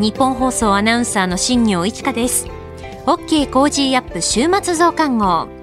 [0.00, 2.48] ニッポン放送アナウンサーの新行市佳です。
[3.04, 5.55] OK Cozy up 週末増刊号。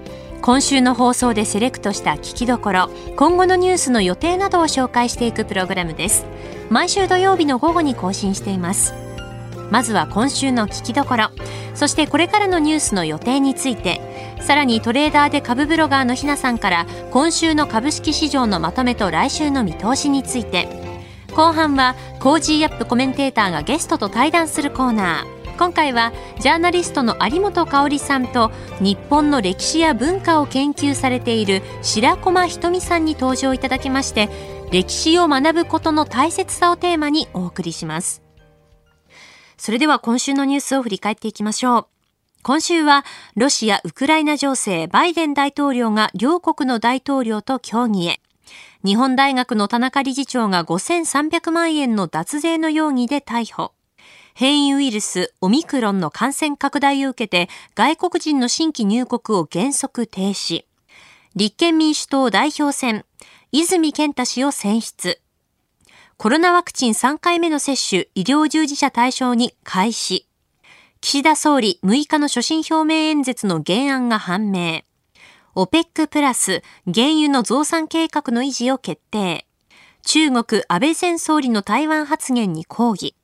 [0.43, 6.25] 今週の放送でセレクトした聞きどころ今後のニュースの予定などを紹介していくプログラムです。
[6.69, 8.93] 毎週土曜日の午後に更新しています。
[9.71, 11.29] まずは今週の聞きどころ。
[11.75, 20.67] そしてこれからのニュースの予定についてさらにトレーダーで株ブロガーのひなさんから今週の株式市場のまとめと来週の見通しについて。
[21.33, 25.32] 後半は Cozy up コメンテーターがゲストと対談するコーナー。
[25.57, 34.29] 今回はジャーナリストの有本香さんと日本の歴史や文化を研究されている白駒ひとみさんに登場いただきまして
[34.71, 38.23] 歴史を学ぶことの大切さをテーマにお送りします。
[39.57, 41.85] それでは今週のニュースを振り返っていきましょう。
[42.41, 48.19] 今週はロシア・ウクライナ情勢バイデン大統領が両国の大統領と協議へ。
[48.83, 53.71] 日本大学の田中理事長が5300万円の脱税の容疑で逮捕。
[54.33, 60.65] 変異ウイルスオミクロンの感染拡大を受けて外国人の新規入国を原則停止。
[61.35, 63.05] 立憲民主党代表選、
[63.51, 65.19] 泉健太氏を選出。
[66.17, 70.27] コロナワクチン3回目の接種、医療従事者対象に開始。
[71.01, 74.83] 岸田総理6日の所信表明演説の原案が判明。
[75.55, 79.45] OPEC プラス原油の増産計画の維持を決定。
[80.03, 83.15] 中国安倍前総理の台湾発言に抗議。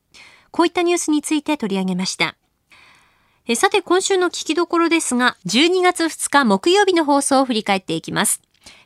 [0.51, 2.35] こういったニュースについて取り上げました。
[3.47, 8.41] えさて今週の聞きどころですが、12月2日木曜日の放送を振り返っていきます。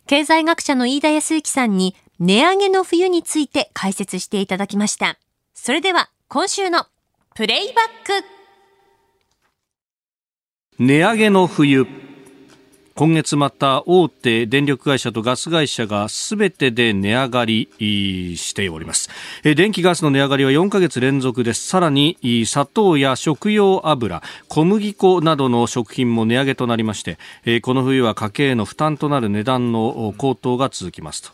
[0.07, 5.17] 経済学者の飯田康之さんに値上げの冬について解説していただきました。
[5.53, 6.85] それでは今週の
[7.35, 8.25] プレイバック
[10.79, 11.85] 値上げの冬
[12.95, 17.67] 今月また大手電力会社とガス会社がすべてで値上がり
[18.37, 19.09] しております。
[19.43, 21.67] 電気ガスの値上がりは4ヶ月連続です。
[21.67, 27.17] さらに砂糖や食用油小麦粉などの食品も値上げとなりまして
[27.61, 31.31] この冬は家計への負担となる値段の高騰が続きますと。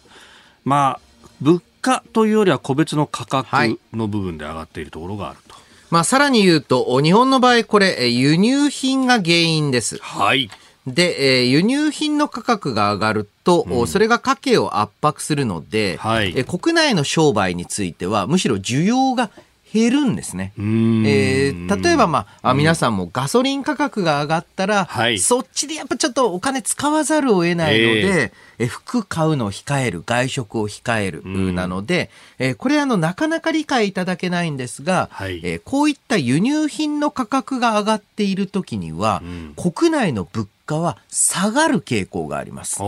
[0.63, 9.97] まあ物価というよりは個別の価格の部分で上がっているところがあると、はい、まあ、さらに言うと日本の場合これ輸入品が原因です。
[10.01, 10.49] はい
[10.93, 19.31] で、えー、輸入品の価格が上がると、うん、それが家計を圧迫するので、はい、えー、国内の商売については、むしろ需要が
[19.71, 20.53] 減るんですね。
[20.57, 20.65] えー、
[21.53, 31.23] 例えば、まあ、皆さんもガソリン価格が上がったら、はい、そっちでやっぱちょっとお金使わざるを得ないので、えー、服買うのを控える、外食を控える、
[31.53, 39.21] なので、えー、これあの、なかなか理解いただけないんですが、はい、えー、こういった輸入品の価格が上がっている時には、
[39.55, 42.79] 国内の物価は下がる傾向があります。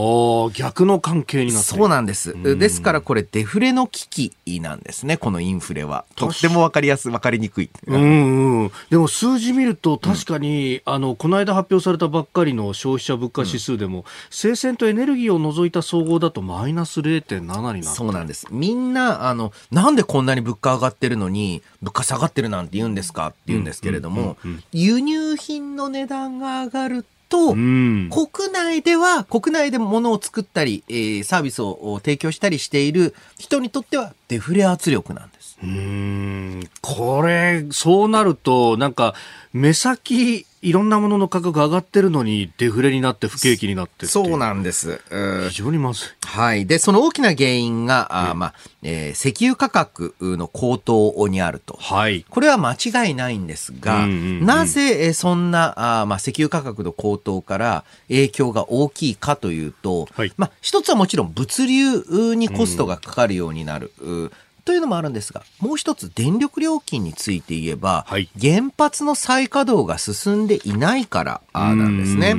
[0.53, 2.35] 逆の関係になってそうなんです。
[2.43, 6.05] ですからこれデフレの危機なんですね、このインフレは。
[6.16, 7.69] とってもわかりやすい、わかりにくい。
[7.88, 17.41] うん、うん、でも数字見ると確かに、うん、あの、この間発表されたばっかりの消費者物価指数でも、うん、生鮮とエネルギーを除いた総合だとマイナス0.7
[17.73, 18.47] になそうなんです。
[18.51, 24.38] みんな、あの、なんでこんなに物価上がってるのに、物価下がってるなんて言うんですかって言うんですけれども、
[24.72, 35.41] 輸入品の値段が上がると、うん、国内では、国内で物を作ったり、えー、サービスを提供したりしている人にとってはデフレ圧力なんです。
[35.63, 39.13] うん、これ、そうなると、なんか、
[39.53, 45.01] 目先、いろんなものの価格上がってるのにデフレになって不景気になってそうなんです。
[45.49, 46.07] 非常にまずい。
[46.23, 46.67] はい。
[46.67, 51.78] で、その大きな原因が、あまあ、えー、石油価格の高騰にあると。
[51.81, 52.23] はい。
[52.29, 63.91] これは間違いないんですが、うんうんうん、なぜそんな、あまあ、石油価格の高騰から影響が大きいかというと、はい、まあ、一つはもちろん物流にコストがかかるようになる。
[63.99, 64.31] うん
[64.63, 72.35] というのもあるんですが、もう一つ電力料金について言えば、はい、原発の再稼働が進んでいないからなんですね。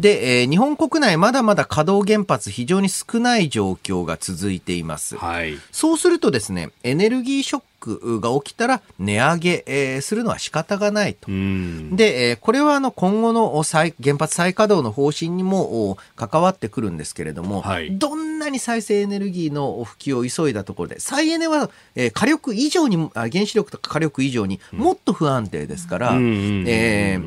[0.00, 5.16] で、えー、日本国内まだまだ稼働原発非常に少ない状況が続いています。
[5.16, 7.62] はい、そうするとですね、エネルギーショッ
[7.96, 11.28] クが起きたら値上げ、えー、するのは仕方がないと。
[11.28, 27.18] で、えー、これはあの今後の再原発再稼働の方針にも関わってくるんですけれども、はい、どんなに再生エネルギーの普及を急いだところで、再エネは、えー、火力以上に、原子力とか火力以上にもっと不安定ですから、え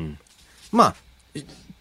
[0.70, 0.94] まあ、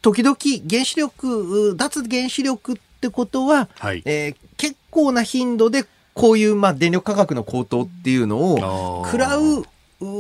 [0.01, 0.36] 時々
[0.69, 9.66] 原子力、脱原子力ってことは、はい、えー、結構な頻度でこういうまあ電力価格の高騰っていうのを食らう、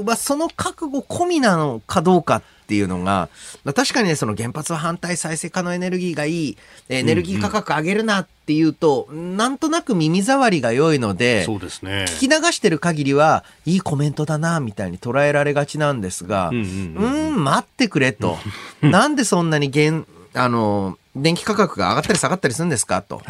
[0.03, 3.27] まあ、その覚悟込みなのかどうかっていうのが、
[3.65, 6.57] まあ、確かにね、その原発は反対再生可能エネルギーがいい、
[6.87, 12.05] エネルギー価格上げるなっていうと、うんうん、なんとなく耳障りが良いので、そうですね。
[12.07, 18.37] 聞き流してる限りは、いいコメントだな、みたいに捉えられがちなんですが、うん、うん、待ってくれと。
[18.81, 20.03] なんでそんなに原、
[20.33, 23.21] あの、電気価格が上がったり下がったりするんですかと。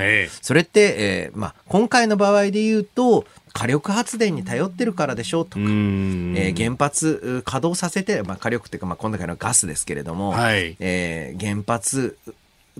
[0.42, 12.18] それって、えー、まあ、今回の場合で言うと、火力発電に頼ってるからでしょうとか、えー、原発稼働させて、まあ、火力っていうか、まあ、今回のガスですけれども、はい、えー、原発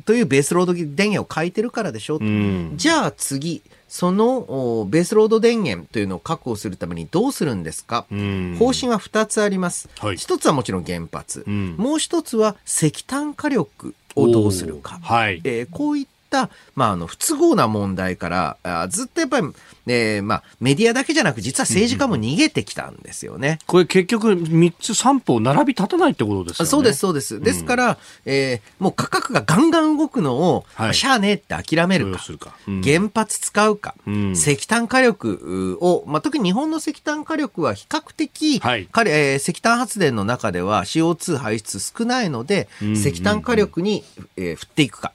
[0.06, 2.26] というベースロード電源を書いてるからでしょうと。
[2.78, 8.06] じゃあ次、そのベースロード電源というのを確保するためにどうするんですか？
[8.58, 9.90] 方針は2つあります。
[10.00, 11.44] はい、1つはもちろん原発。
[11.46, 15.00] もう1つは石炭火力をどうするか。
[15.02, 16.12] はい、えー、こういった、
[16.76, 19.48] まあ、あの、不都合な問題から、あずっとやっぱり、
[19.88, 23.60] えまあ、メディアだけじゃなく、実は政治家も逃げてきたんですよね。
[23.66, 26.70] これ結局、3つ3歩並び立たないってことですよね。
[26.70, 27.40] そうです、そうです。
[27.40, 32.56] ですから、えー、もう価格がガンガン動くのを、はい、しゃあねえって諦めるか、か。
[32.68, 44.04] うん、原発使うか、うん、石炭火力を、まあ、特に日本の石炭火力は比較的、はい、えー、石炭発電の中では CO2 排出少ないので、石炭火力に、
[44.38, 45.12] えー、振っていくか。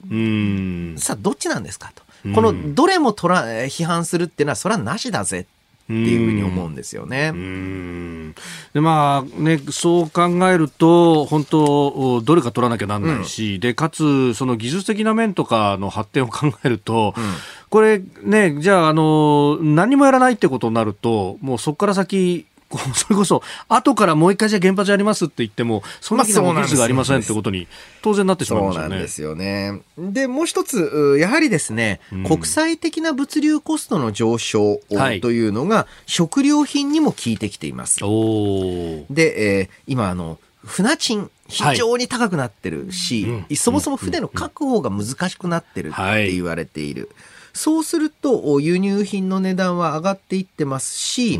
[1.07, 2.03] さあ、どっちなんですかと。
[2.35, 5.45] このどれもとら批判するっていうのは、それはなしだぜっ
[5.87, 7.31] ていうふうに思うんですよね。
[8.73, 17.23] でまあね、そう考えると、本当、どれか取らなきゃなんないし、うん、でかつ、その技術的な面とかの発展を考えると、うん、
[17.69, 22.45] これね、じゃあ、あの、何もやらないってことになると、もうそこから先、
[22.93, 27.67] それこそ、後からもう一回じゃ原発やりますって言っても、そんな技術がありませんってことに、
[28.01, 28.83] 当然なってしまうんですよね。
[28.83, 30.11] そうなんですよね。
[30.11, 34.81] で、もう一つ、やはりですね、うん、国際的な物流コストの上昇
[35.21, 38.03] というのが、食料品にも効いてきています。
[38.03, 47.03] はい、で、えー、今、あの、船賃、非常に高くなってるし、はい、そもそも船の確保が難しくなってるって言われている。
[47.03, 51.39] はいそうすると輸入品の値段は上がっていってますし、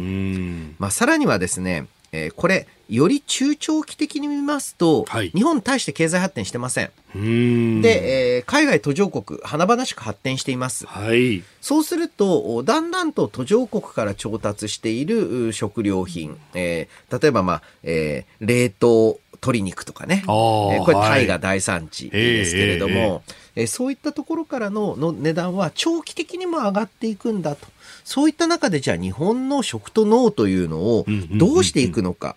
[0.79, 6.91] まあ、さらにはですね、えー、これ、より中長期的に見ますと、はい、日本大して経済発展してません。
[7.13, 10.85] で、えー、海外途上国、華々しく発展しています。
[10.87, 23.21] はい、そうすると、だんだんと途上国から調達している食料品、えー、例えば、まあ、えー、冷凍鶏肉とかね、えー、これタイが大産地ですけれども、はいえー、
[23.65, 27.65] そういったところからのの値段は長期的にも上がっていくんだと。
[28.03, 32.35] そういった中でじゃあ日本の食と脳というのをどうしていくのか。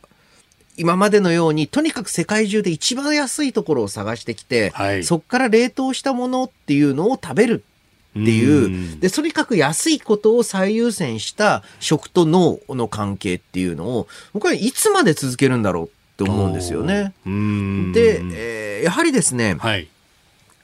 [0.76, 7.64] 今までのように、とにかく世界中で一番安いところを探してきて、はい、そこから冷凍したものっていうのを食べる
[8.10, 17.12] っていう、で、とにかく安いことを最優先した食と脳の関係っていうのを、僕はいつまで続けるんだろうって思うんですよね。
[17.24, 19.88] で、えー、やはりですね、はい、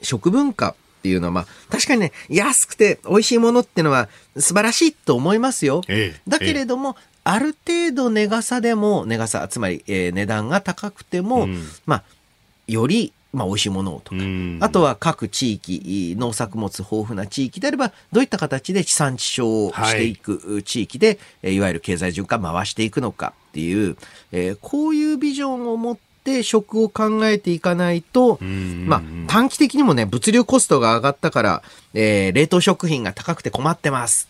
[0.03, 5.83] 食文化っていうのは、まあ、確かにね、安くて美味しいものっていうのは素晴らしいと思いますよ。
[5.89, 12.05] ええ、だけれども、え、ある程度値傘でも、値傘、つまり、えー、値段が高くても、うん、まあ、
[12.67, 14.23] よりまあ、美味しいものをとか、
[14.61, 23.99] あとは各地域、農作物豊富な地域であれば、どういった形で地産地消をしていく地域で、はい、いわゆる経済循環回していくのかっていう、
[24.33, 31.63] えー、こういうビジョンを持って食を考えていかないと、まあ、短期的にもね、物流コストが上がったから、
[31.95, 34.29] えー、冷凍食品が高くて困ってます。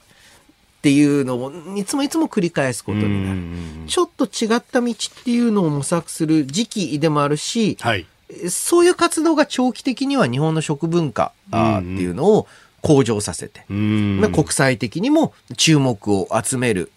[0.78, 3.40] っていうのをいつもいつも繰り返すことになる。
[3.88, 8.06] ちょっと違った道っていうのを模索する時期でもあるし、はい
[8.48, 12.48] そういう活動が長期的には日本の食文化っていうのを
[12.82, 16.90] 向上させて、まあ、国際的にも注目を集める、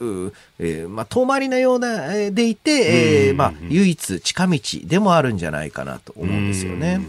[0.60, 7.02] えー、まあ、遠回りなようなでいて、えー、まあ、唯一近道でもあるんじゃないかなと思うんですよね。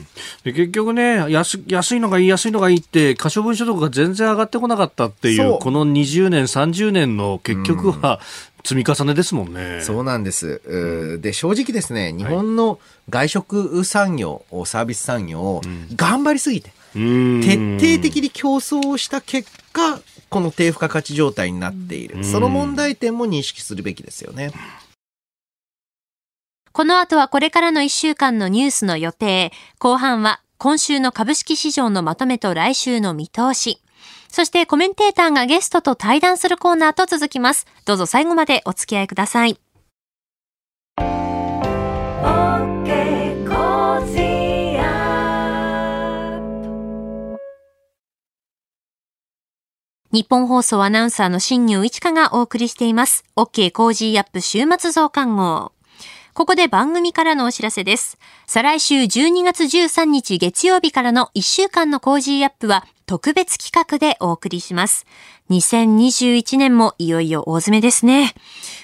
[0.45, 8.21] で結局ね安、安いのがいい、安いのがいいって、可処分所得が全然上がってこなかったっていう、この20年、30年の結局は、
[8.65, 9.81] 積み重ねですもんね。
[9.83, 10.61] そうなんです。
[11.21, 15.61] で、正直ですね、日本の外食産業、サービス産業、
[15.97, 22.25] 頑張りすぎて、徹底的に競争をした結果、この低付加価値状態になっている。
[22.25, 24.53] その問題点も認識するべきですよね。
[26.73, 29.53] この後はこれからの1週間のニュースの予定。
[29.79, 33.83] 後半は今週の株式市場のまとめと来週の見通し。
[34.29, 37.67] そしてコメンテーターがゲストと対談するコーナーと続きます。
[37.85, 39.59] どうぞ最後までお付き合いください。
[50.13, 53.25] ニッポン放送アナウンサーの新行市佳がお送りしています。
[53.37, 55.71] OK Cozy up 週末増刊号。
[56.35, 58.19] ここで番組からのお知らせです。
[58.49, 65.07] 再来週12月13日月曜日からの1週間の Cozy up は特別企画でお送りします。
[65.49, 68.35] 2021年もいよいよ大詰めですね。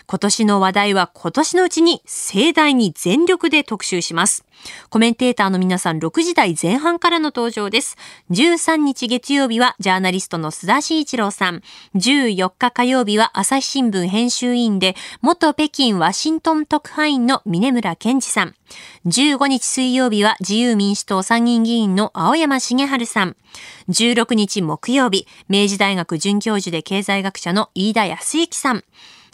[0.07, 4.45] 今年の話題は今年のうちに盛大に全力で特集します。
[4.91, 7.97] コメンテーターの皆さん6時台前半からの登場です。
[8.31, 11.63] 13日月曜日はジャーナリストの須田慎一郎さん。
[11.95, 18.55] 14日火曜日は朝日新聞編集委員で元北京ワシントン特派員の峰村健二さん。
[19.07, 23.37] 15日水曜日は自由民主党参議院議員の青山茂春さん。
[23.89, 28.85] 16日木曜日、明治大学准教授で経済学者の飯田康之さん。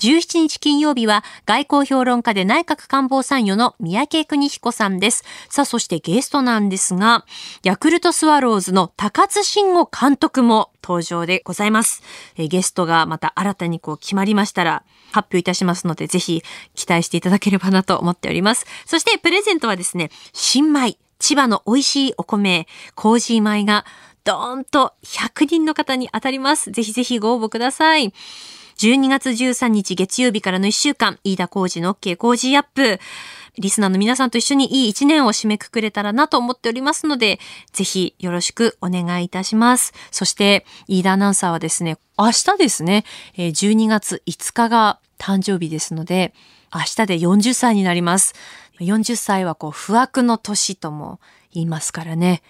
[0.02, 5.22] 17日金曜日は外交評論家で内閣官房参与の三宅邦彦さんです。
[5.48, 7.24] さあ、そしてゲストなんですが、
[7.62, 12.02] ヤクルトスワローズの高津慎吾監督も登場でございます。
[12.36, 14.82] えゲストがまた新たにこう決まりましたら
[15.12, 16.42] 発表いたしますので、ぜひ
[16.74, 18.66] 期待していただければなと思っております。
[18.86, 22.66] そしてプレゼントはですね、新米、千葉の美味しいお米、
[22.96, 23.84] コージー米が
[24.24, 26.72] ドーンと100人の方に当たります。
[26.72, 28.12] ぜひぜひご応募ください。
[28.82, 32.98] 12月13日月曜日からの1週間、飯田浩二の OK 工事アップ。
[33.56, 37.38] リスナーの皆さんと一緒にいい一年を締めくくれたらなと思っておりますので、
[37.70, 39.92] ぜひよろしくお願いいたします。
[40.10, 43.04] そして、飯田アナウンサーはですね、明日ですね、
[43.36, 46.34] 12月5日が誕生日ですので、
[46.74, 48.34] 明日で40歳になります。
[48.80, 51.20] 40歳はこう、不惑の年とも
[51.52, 52.42] 言いますからね、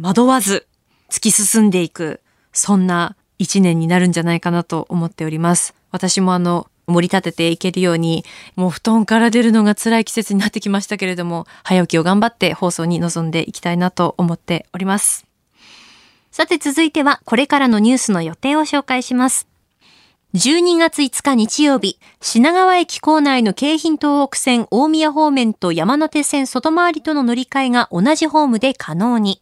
[0.00, 0.68] 惑わず
[1.10, 2.20] 突き進んでいく、
[2.52, 5.74] そんな一年になるんじゃないかなと思っております。
[5.90, 15.26] 私もあの、盛り立てていけるように、もう布団から出るのが辛い季節になってきましたけれども、早起きを頑張って放送に臨んでいきたいなと思っております。
[16.30, 19.48] さて続いては、これからのニュースの予定を紹介します。
[20.34, 29.41] 12月5日日曜日、品川駅構内の京浜東北線大宮方面と山手線外回りとの乗り換えが同じホームで可能に。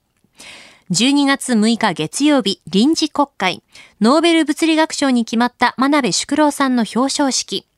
[0.91, 3.63] 12月6日月曜日、臨時国会、
[4.01, 7.69] ノーベル物理学賞に決まった真鍋淑郎さんの表彰式。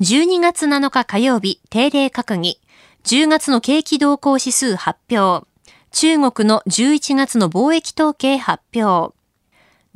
[0.00, 2.60] 12月7日火曜日、定例閣議。
[3.02, 5.44] 10月の景気動向指数発表。
[5.90, 9.12] 中国の11月の貿易統計発表。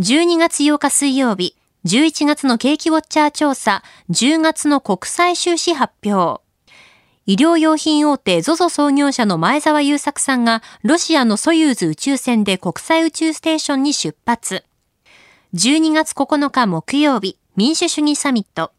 [0.01, 6.43] 12月8日水曜日、11月の景気ウォッチャー調査、10月の国際収支発表。
[7.31, 14.65] 医療用品大手 ZOZO 創業者の前澤友作さんがロシアのソユーズ宇宙船で国際宇宙ステーションに出発。
[15.55, 18.73] 12月9日木曜日、民主主義サミット。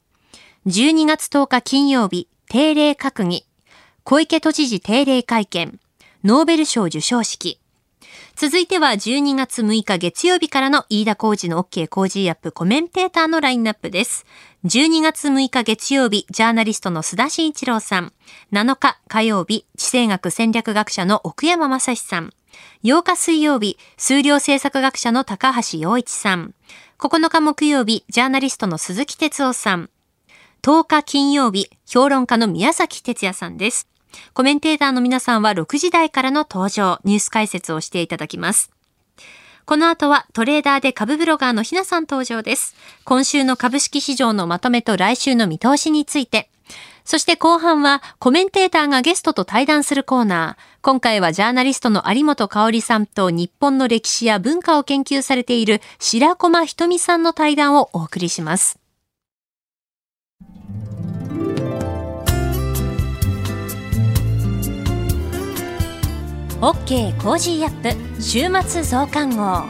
[0.65, 3.46] 12月10日金曜日、定例閣議。
[4.03, 5.79] 小池都知事定例会見。
[6.25, 7.61] ノーベル賞受賞式。
[8.41, 14.25] 続いては12月6日月曜日からの飯田浩二の OK 工事アップコメンテーターのラインナップです。
[14.65, 18.13] 12月6日月曜日、ジャーナリストの須田慎一郎さん。
[18.51, 22.33] 7日火曜日、地政学戦略学者の奥山正史さん。
[22.83, 26.55] 8日水曜日、数量政策学者の高橋洋一さん。
[26.98, 29.91] 9日木曜日、ジャーナリストの鈴木哲夫さん。
[30.63, 33.88] 10日金曜日、評論家の宮崎哲也さんです。
[34.34, 38.72] コメンテーターの皆さんは6時台からの登場、ニュース解説をしていただきます。
[39.65, 42.75] この後はトレーダーで株ブロガーのひなさん登場です。
[43.06, 46.50] 今週の株式市場のまとめと来週の見通しについて。
[47.03, 50.63] そして後半はコメンテーターがゲストと対談するコーナー。
[50.82, 58.80] 今回はジャーナリストの有本香里さんと日本の歴史や文化を研究されている白駒ひとみさんの対談をお送りします。
[66.62, 69.63] OK コージーアップ週末増刊号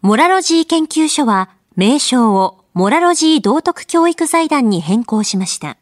[0.00, 5.76] モラロジー研究所は名称をモラロジー道徳教育財団に変更しました。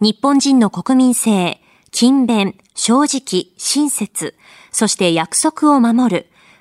[0.00, 4.36] 日本人の国民性、勤勉、正直、親切、
[4.70, 6.26] そして約束を守る、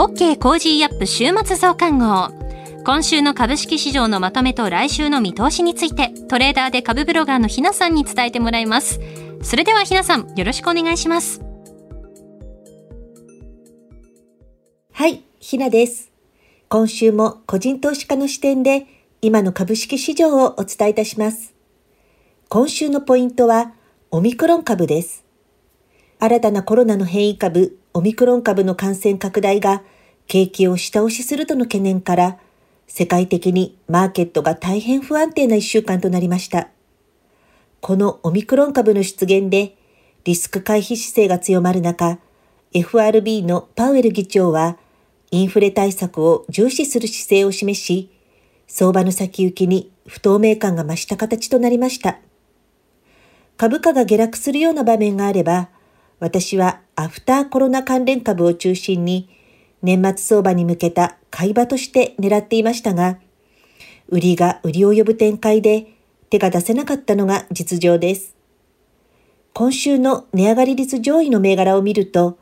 [0.00, 2.30] OK Cozy up 週末増刊号。
[2.86, 8.98] 今週の株式市場のまとめと来週の見通しについてトレーダーで株ブロガーのひなさんに伝えてもらいます。
[9.42, 11.42] それではひなさんよろしくお願いします。
[14.92, 16.10] はいひなです。
[16.70, 18.86] 今週も個人投資家の視点で
[19.20, 21.52] 今の株式市場をお伝えいたします。
[22.48, 23.74] 今週のポイントは
[24.10, 25.26] オミクロン株です。
[26.18, 29.82] 新たなコロナの変異株オミクロン株の感染拡大が
[30.28, 32.38] 景気を下押しするとの懸念から
[32.86, 36.68] 世界的にマーケットが大変不安定な一週間となりました。
[37.80, 39.76] このオミクロン株の出現で
[40.24, 42.18] リスク回避姿勢が強まる中、
[42.72, 44.76] FRB のパウエル議長は
[45.32, 48.12] インフレ対策を重視する姿勢を示し、
[48.68, 52.18] 相場の先行きに不透明感が増した形となりました。
[53.56, 55.70] 株価が下落するような場面があれば、
[56.20, 59.28] 私はアフターコロナ関連株を中心に
[59.82, 63.18] 年末相場に向けた買い場として狙っていましたが、
[64.08, 65.86] 売りが売りを呼ぶ展開で
[66.28, 68.36] 手が出せなかったのが実情です。
[69.54, 72.38] 今週の値上がり率上位の銘柄を見ると、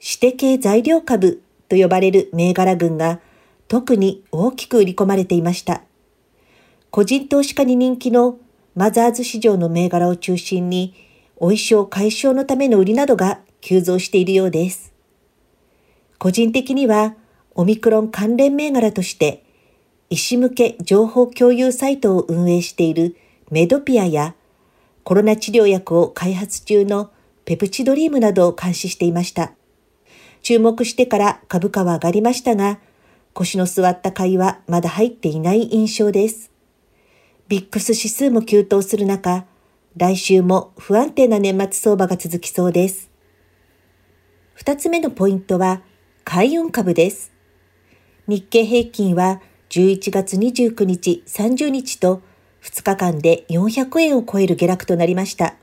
[0.00, 3.20] 指定系材料株と呼ばれる銘柄群が
[3.66, 5.82] 特に大きく売り込まれていました。
[6.90, 8.36] 個人投資家に人気の
[8.74, 10.94] マザーズ市場の銘柄を中心に、
[11.42, 14.92] お衣装解消のための売りなどが急増しているようです。
[16.18, 17.16] 個人的には
[17.56, 19.42] オミクロン関連銘柄として、
[20.08, 23.16] 医師向け情報共有サイトを運営している
[23.50, 24.36] メドピアや、
[25.02, 27.10] コロナ治療薬を開発中の
[27.44, 29.50] ペプチドリームなどを監視していました。
[30.42, 32.78] 注目してから株価は上がりましたが、
[33.32, 36.52] 腰の座った買いはまだ入っていない印象です。
[37.48, 39.44] ビックス指数も急騰する中、
[39.94, 43.10] 来週も不安定な年末相場が続きそうです。
[44.54, 45.82] 二つ目のポイントは、
[46.24, 47.30] 海運株です。
[48.26, 52.22] 日経平均は11月29日、30日と
[52.62, 55.56] 2日間で400円を超える下落となりました。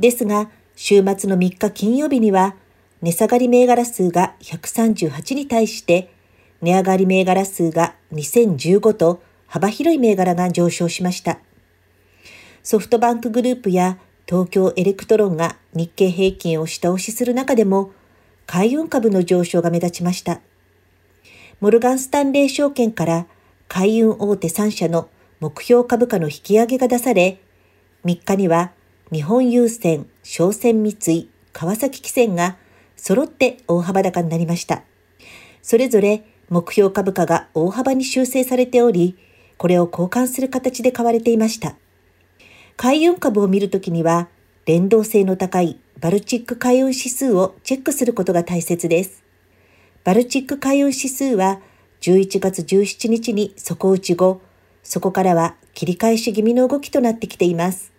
[0.00, 2.56] ですが、週末の3日金曜日には、
[3.02, 6.10] 値下がり銘柄数が138に対して、
[6.60, 11.38] 値上がり銘柄数が2015と幅広い銘柄が上昇しました。
[12.70, 17.92] ソフトバンクグループや東京エレクトロンが日経平均を下押しする中でも、
[18.44, 20.42] 海運株の上昇が目立ちました。
[21.60, 23.26] モルガンスタンレー証券から
[23.68, 25.08] 海運大手3社の
[25.40, 27.40] 目標株価の引き上げが出され、
[28.04, 28.72] 3日には
[29.10, 32.58] 日本郵船、商船三井、川崎汽船が
[32.96, 34.82] 揃って大幅高になりました。
[35.62, 39.16] それぞれ目標株価が大幅に修正されており、
[39.56, 41.74] これを交換する形で買われていました。
[42.80, 44.28] 海運株を見るときには、
[44.64, 49.24] 連動性の高いバルチック海運指数をチェックすることが大切です。
[50.04, 51.58] バルチック海運指数は
[52.02, 54.40] 11月17日に底打ち後、
[54.84, 57.92] そこからは切り返し気味の動きとなってきています。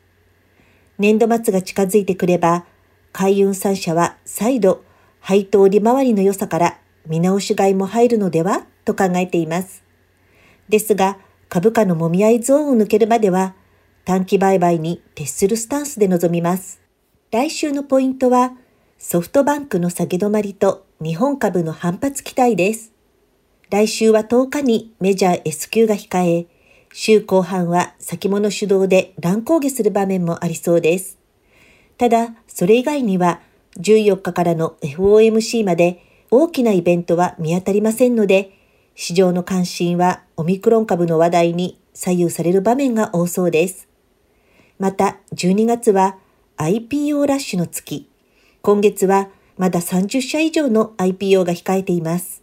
[0.97, 2.63] 年度末が近づいてくれば、
[3.11, 4.85] 海運3社は再度
[5.19, 9.83] 配当利回りの良さから見直し買いも入るのではと考えています。
[10.69, 11.17] ですが、
[11.49, 13.55] 株価のもみ合いゾーンを抜けるまでは、
[14.09, 16.81] 短期売買に徹するスタンスで臨みます。
[17.29, 18.53] 来週のポイントは、
[18.97, 22.91] ソフトバンクの下げ止まりと日本株の反発期待です。
[23.69, 26.47] 来週は10日にメジャー S q が控え、
[26.91, 31.19] 週後半は先物主導で乱高下する場面もありそうです。
[31.99, 33.41] ただ、それ以外には
[33.77, 38.57] 14日からの FOMC まで大きなイベントは見当たりませんので、
[38.95, 43.88] 市場の関心はオミクロン株の話題に左右される場面が多そうです。
[44.79, 46.17] また、12月は
[46.55, 48.09] IPO ラッシュの月。
[48.61, 52.41] 今月はまだ30社以上の IPO が控えています。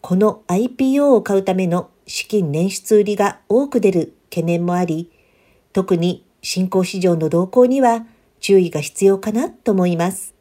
[0.00, 5.12] この IPO を買うための資金捻出売りが多く出る懸念もあり、
[5.72, 8.04] 特に新興市場の動向には
[8.40, 10.34] 注意が必要かなと思います。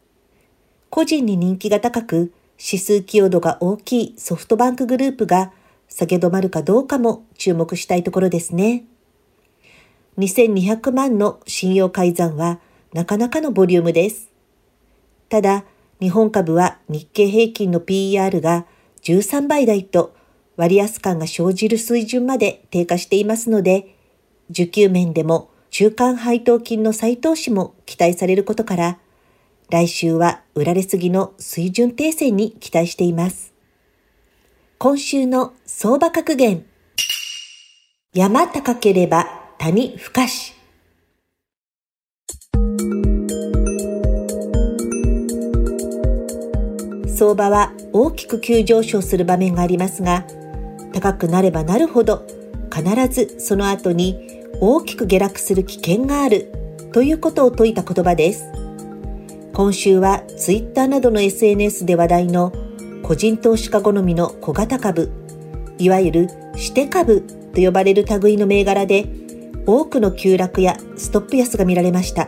[0.89, 5.51] 個人に人気が高く、指数寄与度が大きいソフトバンクグループが
[5.87, 8.85] 下げ止まるかどうかも注目したいところですね。
[10.17, 12.59] 2200万の信用改ざんは
[12.93, 14.29] なかなかのボリュームです。
[15.29, 15.65] ただ、
[15.99, 18.65] 日本株は日経平均の PER が
[19.01, 20.15] 13倍台と
[20.57, 23.95] 割安感が生じる水準まで低下していますので、
[24.49, 28.99] 受給面でも中間配当金の再投資も期待されることから、
[29.71, 33.53] 来週は売られすぎの水準訂正に期待しています。
[34.77, 36.65] 今週の相場格言。
[38.13, 40.53] 山高ければ谷深し。
[47.07, 50.25] 相場は大きく急上昇する場面がありますが、
[50.91, 52.27] 高くなればなるほど
[52.75, 56.51] 必ずその後に大きく下落する危険がある
[56.91, 58.43] ということを説いた言葉です。
[59.53, 62.51] 今週はツイッターなどの SNS で話題の
[63.01, 65.09] 個人投資家好みの小型株、
[65.77, 67.21] いわゆる指定株
[67.55, 69.22] と呼ばれる類の銘柄で
[69.65, 72.27] 多くの急落やストップ安が見られました。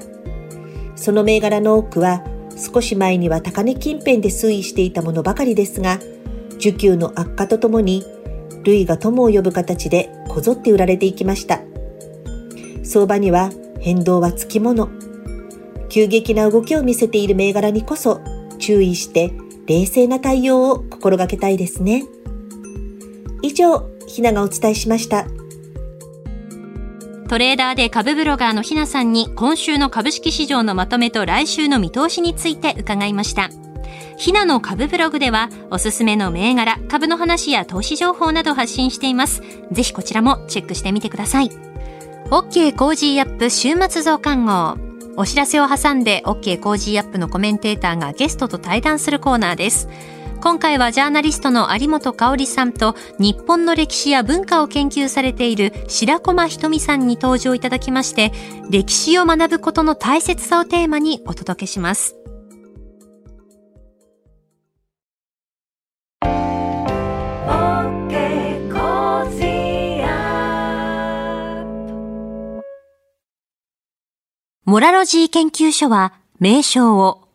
[0.96, 2.24] その銘柄の多くは
[2.56, 6.00] 少し前には高値近辺で推移していたものばかりですが、
[6.60, 8.04] 需給の悪化とともに、
[8.64, 11.60] 類が友を呼ぶ形でこぞって売られていきました。
[12.84, 14.90] 相場には変動はつきもの。
[15.90, 18.20] 急激な動きを見せている銘柄にこそ
[18.58, 19.32] 注意して
[19.68, 22.06] 冷静な対応を心がけたいですね。
[23.42, 25.28] 以上、ひながお伝えしました。
[27.28, 33.50] トレーダーで株ブロガーのひなさんに今週の株式市場のまとめと来週の見通しについて伺いました。
[34.18, 39.42] ひなの株ブログではおすすめの銘柄、株の話や投資情報など発信しています。
[39.72, 41.50] ぜひこちらもチェックしてみてください。
[42.30, 44.78] OK Cozy up 週末増刊号。
[45.18, 49.90] お知らせを挟んで OK コージーアップのコメンテーターがゲストと対談するコーナーです。
[50.42, 58.32] 今回はジャーナリストの有本香さんと日本の歴史や文化を研究されている白駒妃登美さんに登場いただきまして、
[58.70, 62.16] 歴史を学ぶことの大切さをテーマにお届けします。
[74.64, 77.25] モラロジー研究所は名称を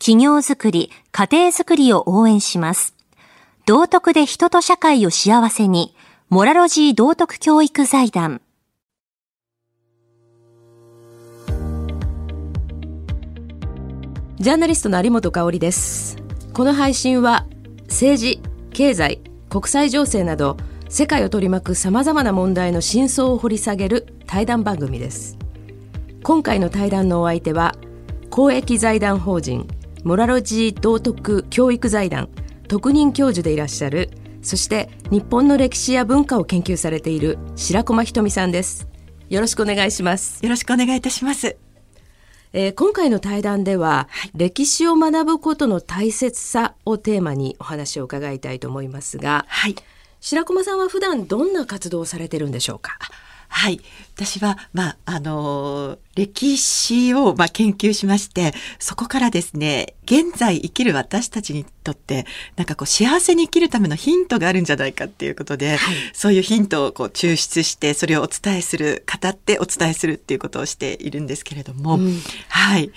[0.00, 2.94] 企業づくり、家庭づくりを応援します。
[3.66, 5.94] 道徳で人と社会を幸せに、
[6.30, 8.40] モラロジー道徳教育財団。
[14.38, 16.16] ジャーナリストの有本香里です。
[16.54, 17.44] この配信は
[17.88, 18.40] 政治、
[18.72, 20.56] 経済、国際情勢など
[20.88, 25.36] 世界を取り巻く様々な問題の真相を掘り下げる対談番組です。
[26.22, 27.74] 今回の対談のお相手は
[28.30, 29.68] 公益財団法人
[30.04, 32.28] モラロジー道徳教育財団
[32.68, 34.10] 特任教授でいらっしゃる
[34.42, 38.88] そして日本の歴史や文化を研究されている白駒ひとみさんです。
[39.28, 40.42] よろしくお願いします。
[40.42, 41.56] よろしくお願いいたします。
[42.52, 49.76] えー、今回の対談では、はい、歴史を学ぶことの大切さをテーマにお話を伺いたいと思いますが、はい、
[50.20, 52.98] 白駒さんは普段どんな活動をされてるんでしょうか？
[53.50, 53.80] はい。
[54.14, 65.78] 私は、まあ、あの、歴史を、まあ、研究しまして、そこからですね、現在生きる私たちにとって、なんかこう、幸せに生きるためのヒントがあるんじゃないかっていうことで、はい、
[66.12, 72.92] そういうヒントをこう、抽出して、それをお伝えする、語ってお伝えするっていうことをしているんですけれども、うん、はい。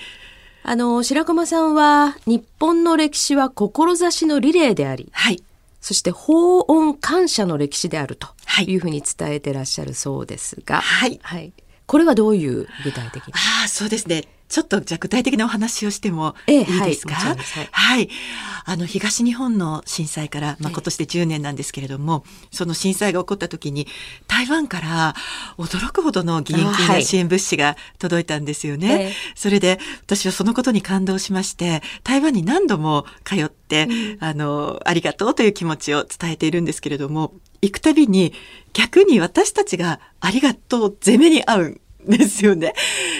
[0.62, 5.44] あの、白駒さんは、日本の歴史は志のリレーであり、はい。
[5.84, 8.30] そして法音感謝の歴史であると
[8.62, 8.76] い。
[8.78, 11.52] うふうに伝えてらっしゃるそうですが、はい、はい、
[11.86, 13.34] これはどういう具体的に？
[13.34, 18.10] ああそうですねちょっとじゃ具体的なお話をしてもいいですか、ええ、はい、はい、はい。
[18.66, 23.88] あの、東日本の震災から、まあ、今年で10年なんですけれども、その震災が起こった時に、
[24.28, 25.16] 台湾から
[25.58, 28.94] 驚くほどの義援金や支援物資が届いたんですよね。
[28.94, 38.34] はい、それで、私はそのことに感動しまして、台湾に何度も通って、うん、あの、ありがとうという気持ちを伝えているんですけれども、行くたびに
[38.74, 42.74] 逆に私たちがありがとう攻めに合うですよね。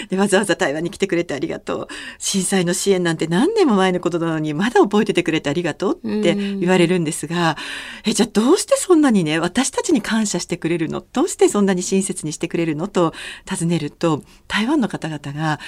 [0.08, 1.88] でわざわざ台湾に来てくれてありがとう。
[2.18, 7.56] 震災の支援なんて何年も前のことなのにまだ覚えててくれてありがとうって言われるんですが、
[8.04, 11.04] え、じゃあどうしてそんなにね、私たちに感謝してくれるの？
[11.12, 12.88] どうしてそんなに親切にしてくれるの？
[12.88, 15.60] と尋ねると、台湾の方々が、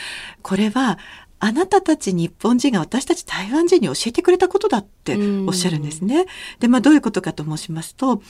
[0.43, 0.99] これは
[1.39, 6.27] あなたたち日本人が私たち台湾人に教えてくれたことだっておっしゃるんですね。
[6.61, 8.23] で、まあどういうことかと申しますと、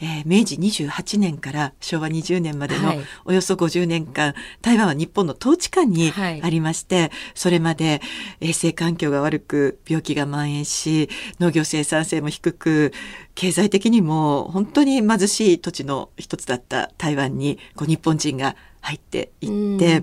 [0.00, 2.94] えー、明治28年から昭和20年までの
[3.26, 8.00] およそ50年間、はい、台湾は日本の統治下にありまして、はい、それまで
[8.40, 12.92] 衛生環境が悪く病気が蔓延し、農業生産性も低く、
[13.34, 20.02] 経済的にも本当に貧しい土地の一つだった台湾にこう日本人が入っていって、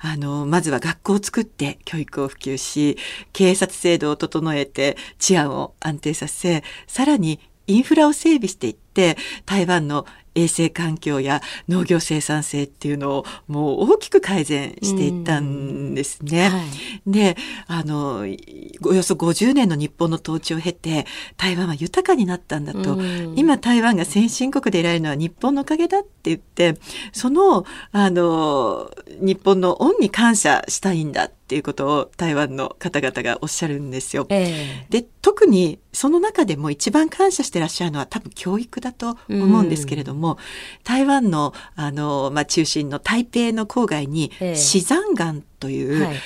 [0.00, 2.98] あの、まずは学校を作って教育を普及し、
[3.32, 10.06] 警察制度を整えて治安を安定させ、さらにインフラを整備していって、台湾の
[10.36, 16.48] 衛生環境や農業生産性っていうのをもう大きく改善していったんですね。
[16.48, 16.60] は
[17.06, 18.18] い、であの
[18.84, 22.98] およそ50年の日本の統治を経て台湾は豊かになったんだと、
[23.34, 26.78] 今台湾が先進国でいられるのは日本のおかげだって言って
[27.12, 34.26] そのあの日本の恩に感謝したいんだっていうことを台湾の方々がおっしゃるんですよ。
[34.30, 40.25] えー、で特にその中でも一番感謝してらっしゃるのは多分教育だと思うんですけれども、
[40.84, 46.16] 台湾のあの、まあ、中心の台北の郊外に、死山岩という、はい。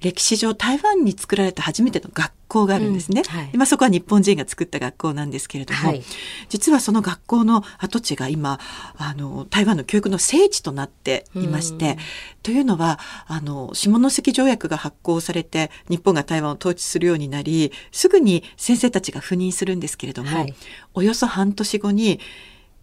[0.00, 3.22] 歴史上台湾に作られた初めての学校があるんですね。
[3.26, 3.38] うん。
[3.38, 6.02] はい、まあ、そこは日本人が作った学校なんですけれども、はい、
[6.48, 8.58] 実はその学校の跡地が今
[8.96, 11.98] あの台湾の教育の聖地となっていまして、
[12.42, 20.54] というのはあの下関条約が発行されて日本が台湾を統治するようになりすぐに先生たちが赴任するんですけれども、はい、
[20.94, 22.20] およそ半年後に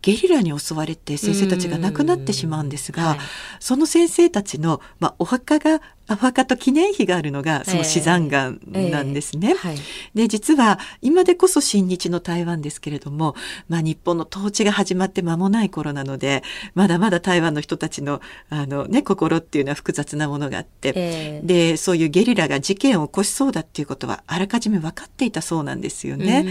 [0.02, 3.20] ゲリラに襲われて先生たちが亡くなってしまうんですが、はい、
[3.60, 9.50] その先生たちの、まあ、お墓がお墓と記念碑があるのがその死山岩なんですね。
[9.50, 9.58] えーえ。
[9.58, 9.78] ーはい、
[10.16, 13.36] で実は今でこそ親日の台湾ですけれども、
[13.68, 16.44] まあ、日本の統治が始まって間もない頃なので
[16.76, 26.46] まだまだ台湾の人たちのあの、ね、心っていうのは複雑なものがあって、えー、でそういうゲリラが事件を起こしそうだっていうことはあらかじめ分かっていたそうなんですよね。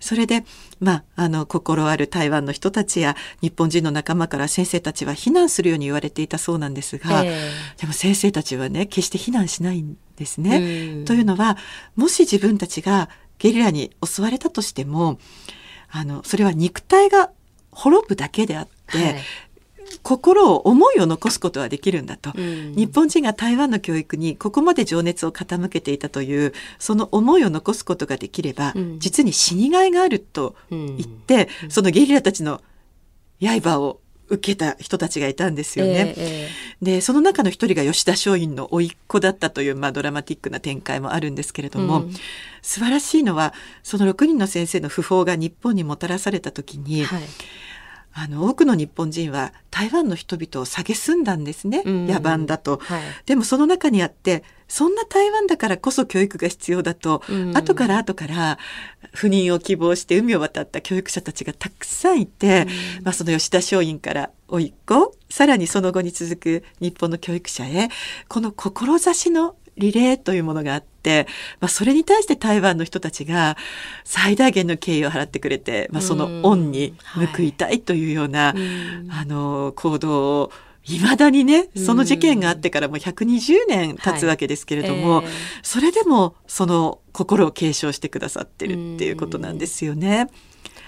[0.00, 0.44] それで、
[0.80, 11.04] まあ、あの心ある台湾の人たちや日本人の仲間から先生たちは避難するように言われていたそうなんですが、でも先生たちはね決して非難しないんですね。
[11.04, 11.58] というのは
[11.94, 15.18] もし自分たちがゲリラに襲われたとしても
[15.90, 17.30] あのそれは肉体が
[17.70, 19.16] 滅ぶだけであって、はい、
[20.02, 32.62] 心を思いを残すことはできるんだと、うん、日本人が台湾の教育にここまで情熱を傾けていたというその思いを残すことができれば、うん、実に死にがいがあると言って、うん、そのゲリラたちの
[33.40, 36.14] 刃を受けた人たちがいたんですよね。
[36.16, 42.12] えー、でその中の一人が吉田松陰の甥っ子だったという、まあ、ドラマティックな展開もあるんですけれども、うん、
[42.62, 47.22] 素晴らしいのはその6人の先生の訃報が日本にもたらされた時に、はい、
[48.14, 58.58] あの多くの日本人は台湾の人々を蔑んだんですね、野蛮だと、はい、でもその中にあってそんな台湾だからこそ教育が必要だと、うん、後から後から
[59.14, 62.66] 赴任を希望して海を渡った教育者たちがたくさんいて、
[62.98, 67.88] うん、まあ、その吉田松陰から甥っ子さらにその後に続く日本の教育者へ
[68.28, 71.26] この志のリレーというものがあって、
[71.60, 73.56] まあ、それに対して台湾の人たちが
[74.04, 76.94] 最大限の敬意を払ってくれて、まあ、その恩に
[77.36, 78.56] 報いたいというような、はい、
[79.20, 80.52] あの行動を
[80.88, 85.24] いまだにねその事件があってからもう120年経つわけですけれども、はい。
[85.26, 85.30] えー、
[85.62, 90.28] それでもその心を継承してくださってるっていうことなんですよね。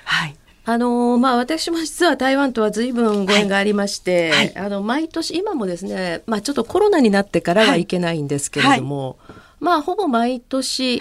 [0.05, 0.37] はい。
[0.65, 4.39] あのまあ、私も実は台湾とは随分ご縁がありまして、はい。
[4.39, 11.01] はい、あの毎年今もですね、まあ、ちょっとコロナになってからはいけないんですけれども、はい、まあ、ほぼ毎年、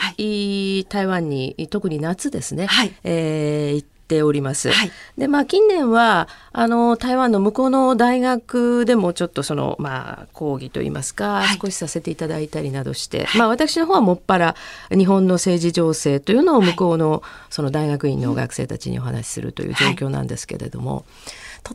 [0.86, 4.72] 台湾に特に夏ですね、はい、えー、行っております。
[4.72, 14.56] はい、で、まあ近年は、あの、台湾の向こうの大学でもちょっとその、まあ講義といいますか、はい、少しさせていただいたりなどして、はい、まあ私の方はもっぱら
[14.89, 21.06] 日本の政治情勢というのを向こうのその大学院の学生たちにお話しするという状況なんですけれども、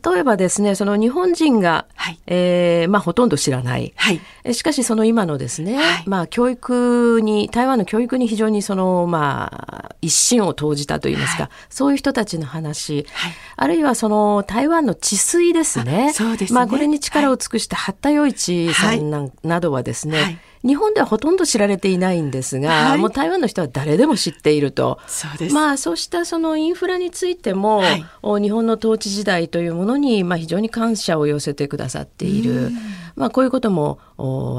[0.01, 4.13] 例えばですねその日本人が、はい、えー、まあ、ほとんど知らない、は
[4.45, 9.51] い、しかしその今のですね、はい、まあ、教育に台湾の教育に非常にその、ま
[9.91, 16.13] あ、一心を投じたといいますか、はい、そういう人たちの話、はい、あるいはその台湾の治水ですね。
[16.13, 25.01] そうですね、まあ、これに力を尽くした八田洋一さんな,、などはですね、日本ではほとんど知られていないんですが、はい、もう台湾の人は誰でも知っていると。
[25.09, 25.55] そうです。
[25.55, 28.05] まあそうしたそのインフラについても、はい、
[28.43, 32.71] 日本の統治時代というものにまあ非常に感謝を寄せてくださっている。
[33.17, 33.99] まあこういうことも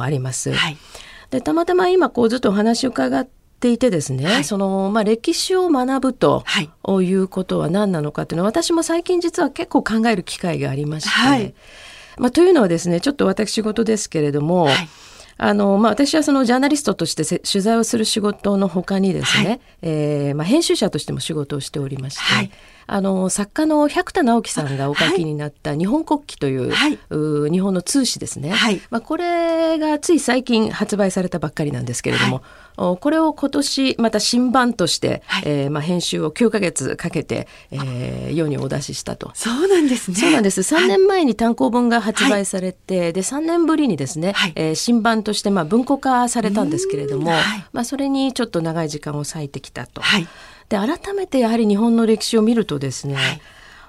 [0.02, 0.52] あります。
[0.52, 0.78] はい、
[1.30, 3.26] でたまたま今こうずっとお話を伺っ
[3.60, 6.70] ていてですね、はい、そのまあ、歴史を学ぶと、はい、
[7.06, 11.54] いうことは何なのかというのは私も最近実は結構考える機会がありまして、はい、
[12.18, 14.90] まあ、というのはですねちょっと私事ですけれども、はい
[15.38, 22.52] あの、まあ、私はそのジャーナリストとして取材をする仕事のほかにですね、はい、えー、まあ、編集者としても仕事をしておりまして、はい、
[22.88, 32.44] あの作家の百田直樹さんがお書きになった「日本国旗」という,、はい、う日本の通史ですね、はい、まあ、これがつい最近発売されたばっかりなんですけれども、
[32.78, 39.32] はい、これを今年また新版として、はい、えー、まあ、編集を9か月かけて、えー、世にお出ししたと。
[39.34, 40.18] そうなんですね。
[40.18, 40.62] そうなんです。
[40.62, 47.32] 3年前に単行本が発売されて、で3年ぶりにですね、はい、えー、新版としてまあ文庫化されたんですけれども、
[47.72, 50.02] まあ、それにちょっと長い時間を割いてきたと。
[50.70, 53.42] はいで改めてやはり日本の歴史を見るとですね、はい。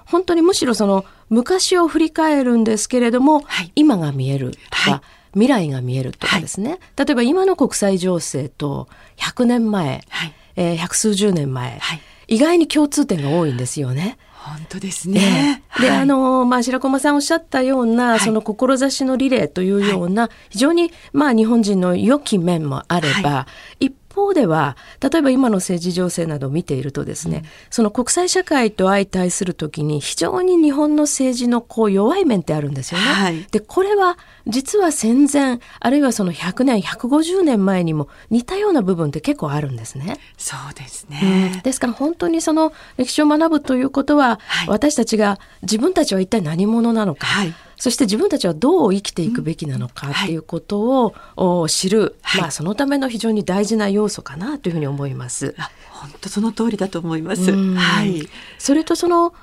[0.05, 5.01] 本当にむしろその昔を振り返るんですけれども、はい、今が見えるとか、はい、
[5.33, 11.79] 未来が見えるとかですね、はい、例えば今の国際情勢と100年前、はい、えー、百数十年前、
[12.27, 14.17] 意外に共通点が多いんですよね。
[14.45, 15.63] 本当ですね。
[15.73, 23.47] えー、で、はい、あの、まあ、白駒さんおっしゃったような、はい、その志のリレーというような、非常に、まあ、日本人の良き面もあれば、
[23.79, 33.05] 一方では例えば今の政治情勢などを見ているとですね、うん、その国際社会と相対するときに非常に日本の政治のこう弱い面ってあるんですよね。
[33.05, 40.17] はい、でこれは実は戦前あるいはその100年150年前にも似たような部分って結構あるんですね。
[40.37, 55.55] そうですね、うん、ですから本当にその歴史を学ぶということは、はい、私たちが自分たちは一体何者なのか、はいそして自分たちはどう生きていくべきなのかっていうことを、知る、はい、まあそのための非常に大事な要素かなというふうに思います。
[55.91, 57.51] 本当その通りだと思います。
[57.51, 58.27] はい。
[58.57, 59.33] それとその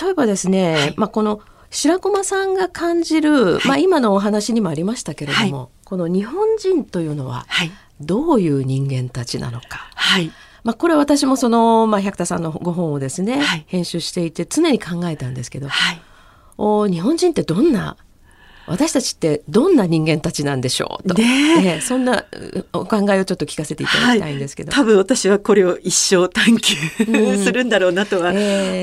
[0.00, 7.46] 例えばですね、はい、まあこの白駒さんが感じる、はい、まあ今のお話にもありましたけれども、この日本人というのは
[8.00, 9.88] どういう人間たちなのか。
[9.94, 10.30] はい。
[10.64, 16.00] まあ、これは私もその、まあ、百田さんのご本をですね、はい、編集していて常に考えたんですけど、はい、
[16.58, 17.96] お日本人ってどんな
[18.66, 21.08] 私たちってどんな人間たちなんでしょう？
[21.08, 22.26] と、ね、そんな
[22.74, 26.74] お考えをちょっと聞かせていただきたいんですけど、はい、多分私はこれを一生探求
[27.42, 28.32] するんだろうなとは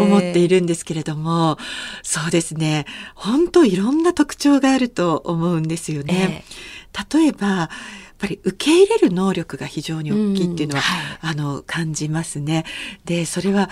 [0.01, 1.65] 思っているんですけれども、えー、
[2.01, 2.85] そうですね。
[3.13, 6.43] 本当いろんな特徴があると思うんですよね。
[6.47, 7.69] えー、例えばやっ
[8.17, 10.81] ぱり受け入れる能力が非常に大きいっていうのは、
[11.21, 11.29] うん。
[11.29, 12.65] はい、あの感じますね。
[13.03, 13.69] でそれは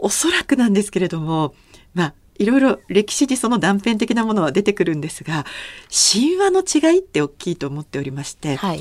[0.00, 1.54] おそらくなんですけれども
[1.94, 5.44] まあいろいろ歴史にその断片的なものは出てくるんですが
[5.90, 8.80] 神話の違いって大きいと思っておりまして、はい、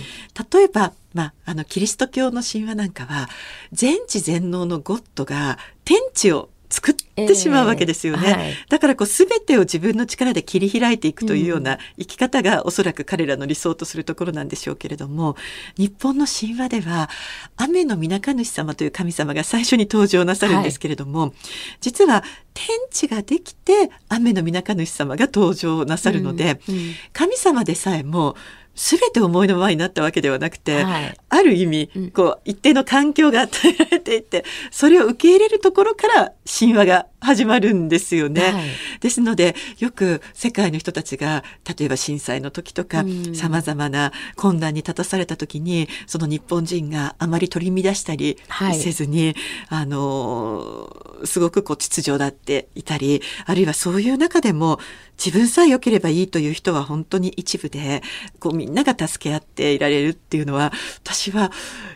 [0.52, 3.30] 例えば、まあ、あのキリスト教の神話なんかは
[3.72, 8.24] 全知全能のゴッドが天地を作ってしまうわけですよね。
[8.28, 15.36] えーはい、だからこう全てを自分の力で切り開いていくというような生き方がおそらく彼らの理想とするところなんでしょうけれども、
[15.78, 17.12] 日本の神話では
[17.58, 21.32] 雨の皆主様という神様が最初に登場なさるんですけれども、はい、
[21.80, 22.24] 実は
[22.56, 28.36] 天地ができて雨の皆主様が登場なさるので、うんうん、神様でさえも
[28.76, 38.42] 全て思いのままになったわけではなくて、はい、ある意味、こう、一定の環境が与えられていて、それを受け入れるところから神話が始まるんですよね。
[38.42, 38.64] はい、
[39.00, 41.44] ですので、よく世界の人たちが、
[41.78, 48.38] 例えば震災の時とか、さまざまな困難に立たされた時に、その日本人があまり取り乱したり
[48.74, 49.36] せずに、
[49.68, 54.80] はい、あの、すごくこう秩序だっていたり、あるいはそういう中でも、
[55.24, 58.02] 自分さえ良ければいいという人は本当に一部で、
[58.40, 61.50] こうみんなが助け合っていられるっていうのは、私は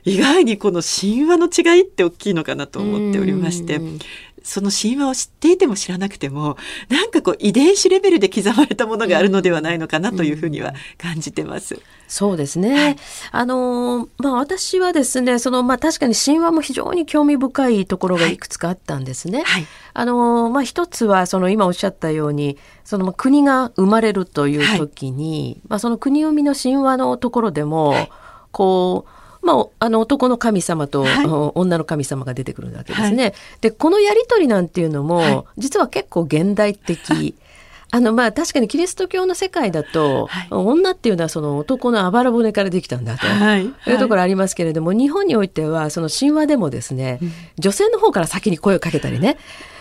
[0.06, 3.82] 意外にこの神話の違いって大きいのかなと思っておりまして、
[4.48, 6.58] その神話を知っていても知らなくても
[6.90, 11.76] なんかこう遺伝子レベルで刻まれたものがあるのではないのかなというふうには感じてます。
[11.76, 12.96] うん、そうですね、はい、
[13.32, 18.38] あのまあ私はですねそのまあ確かに神話も非常に興味深いところがい。
[18.38, 19.44] くつかあったんですね。
[19.44, 27.94] はい、あのまあ一つはその今おっしゃったようにその国が生まれるという時に、はい、まあその国生みの神話のところでも、
[28.52, 29.17] こう
[29.48, 33.24] まあ、あの男の神様と、はい、女の神様が出てくるわけですね。
[33.24, 37.34] はい、でこのやり取りなんていうのも、はい、実は結構現代的。
[37.90, 49.38] あのまあ確かにキリスト教の世界だと、はい、女っていうのはその男のあばら骨からできたんだと、はい、いうところありますけれども、日本においてはその神話でもですね、うん、女性の方から先に声をかけたりね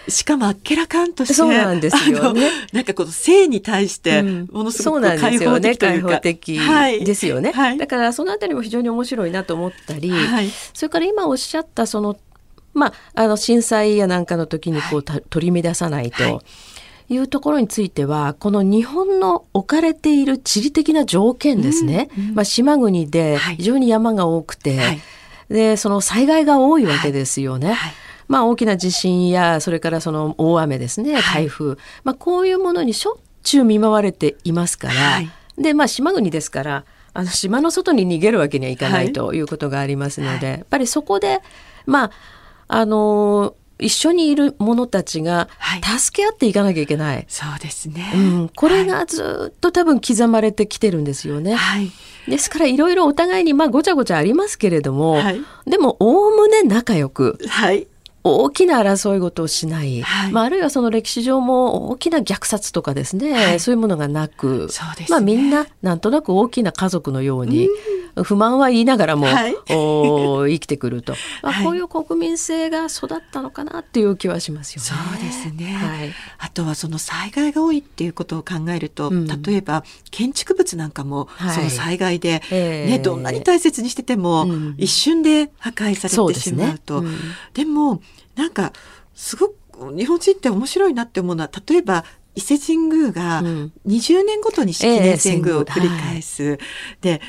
[0.08, 2.50] しかもあっけらかんとしてそうなんですよね。
[2.72, 6.58] なんかこの性に対してものすごく開放的というか、うん、的
[7.04, 12.16] ですよね、はい、だからそのあたりも非常に面白いなと思ったり、はい、それから今おっしゃったその
[12.74, 16.42] まあ、あの震災やなんかの時にこう、はい、取り乱さないと。
[17.08, 17.16] い。
[17.18, 22.28] うところについてはこの日本の置かれている地理的な条件ですね、うん。
[22.28, 25.00] うん、まあ、島国で非常に山が多くて、はい、
[25.48, 27.72] でその災害が多いわけですよね。
[27.72, 27.92] はい
[28.28, 36.84] まあ、大きな地震やそれからその大雨ですね台風、はい、まあ、こういうものにしょっちゅう見舞われていますから、はい、でまあ島国ですから
[37.14, 41.40] あの島の外に逃げるわけにはいかないということがありますので、やっぱりそこで
[41.86, 42.10] まあ
[42.68, 45.48] あの一緒にいる者たちが
[45.98, 47.16] 助け合っていかなきゃいけない。
[47.16, 48.12] はい、そうですね。
[48.14, 51.54] うん、これがずっと多分刻まれてきてるんですよね。
[51.54, 51.90] はい、
[52.28, 57.86] ですからいろいろお互いにまあごちゃごちゃありますけれども、はい、でもおおむね仲良く、はい、
[58.26, 64.68] 大きな争い事をしない、はい、まあ、あるいはその歴史上も大きな虐殺とかですね、はい、そういうものがなく、
[65.08, 67.68] まあ、みんななんとなく大きな家族のように
[68.22, 74.88] 不満は言いながらも、はい、お 生きてくると、まあ、こういう国民性が育ったのかなっていう気はしますよね。
[74.88, 84.46] そうですね、はい、あとはその災害が多いっていうことを考えると、うん、例えば建築物なんかもその災害で、ね、ねどんなに大切にしてても、
[84.78, 87.02] 一瞬で破壊されてしまうと。
[87.52, 87.70] で、ね。
[87.70, 88.02] うん、も
[88.34, 88.72] なんか
[89.14, 89.56] すごく
[89.96, 92.04] 日本人って面白いなって思うのは例えば
[92.34, 96.44] 伊勢神宮が20年ごとに式年遷宮を繰り返す。
[96.44, 96.58] えー、
[97.00, 97.20] で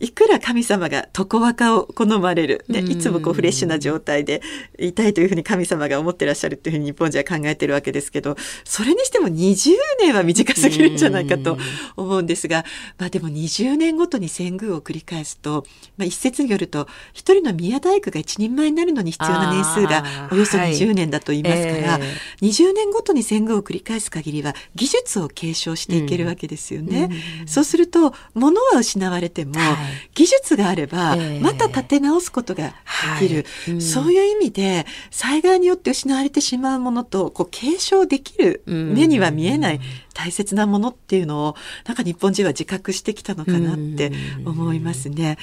[0.00, 4.42] いくら神様が床若を好まれる、ね、いつもこうフレッシュな状態で
[4.78, 11.56] いたいというふうに神様が思ってらっしゃるというふうに日本人は考えてるわけですけどそれにしても20年は短すぎるんじゃないかと
[11.96, 12.64] 思うんですが、
[12.98, 15.64] まあ、でも20年ごとに遷宮を繰り返すと、
[15.96, 22.44] まあ、一説によると一人の宮大工が一人前になるのに必要な年数がおよそ20年だと言いますから、はいえ。
[22.44, 27.10] ー、20年ごとに遷宮を繰り返す限りは技術を継承していけるわけですよね。
[27.46, 32.74] そうすると物は失われても、はい技術があれば、また立て直すことが
[33.20, 33.74] できる、はい。
[33.74, 39.80] うん、そういう意味で災害によって失われてしまうものとこう継承できる目には見えない
[40.14, 41.56] 大切なものっていうのを
[41.86, 44.12] なんか日本人は自覚してきたのかなって
[44.44, 45.38] 思いますね。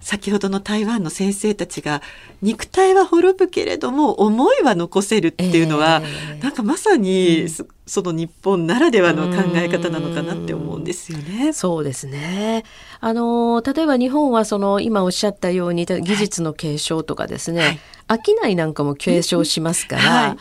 [0.00, 2.02] 先ほどの台湾の先生たちが
[2.40, 7.48] 肉体は滅ぶけれども思いは残せるっていうのは、えー、なんかまさに、うん、
[7.86, 11.50] その日本ならではの考え方なのかなって思うんですよね。
[11.50, 12.64] うそうですね。
[13.00, 20.02] あの例えば日本はその今おっしゃったように技術の継承とかですね、はい、商いなんかも継承しますから。
[20.02, 20.36] はい。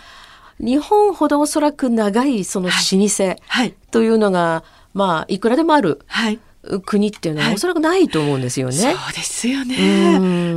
[0.60, 3.36] 日本ほどおそらく長いその老舗
[3.92, 6.40] というのが、はいはい、まあいくらでもある、はい、
[6.86, 8.86] 国っていうのはおそらくないと思うんですよね。
[8.86, 9.76] はい、そうですよね。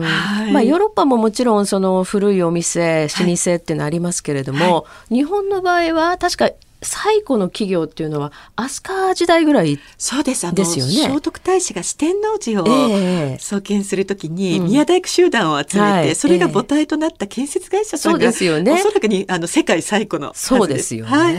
[0.02, 6.50] はい、まあヨーロッパももちろんその古いお店、老舗っていうのありますけれども、はい、日本の場合は確か
[6.82, 10.46] 最古の企業っていうのは飛鳥時代ぐらいそうです。
[10.46, 10.92] あのですよね。
[10.92, 21.34] 聖徳太子が四天王寺を創建するときに宮大工集団を集めて、うんそれが母体となった建設会社さんが、そうですよね、おそらくにあの世界最古のそうですよね、はい、